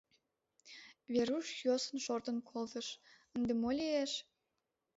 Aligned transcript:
Веруш 1.13 1.47
йӧсын 1.65 1.97
шортын 2.05 2.37
колтыш:— 2.49 2.87
Ынде 3.35 3.53
мо 3.61 3.69
лиеш? 3.79 4.11